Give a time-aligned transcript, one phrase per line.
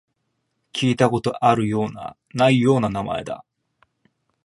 [0.73, 3.45] 聞いたことあるような、ないような名前だ